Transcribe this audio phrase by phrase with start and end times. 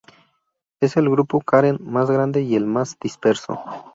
[0.79, 3.59] Es el grupo Karen más grande y el más disperso.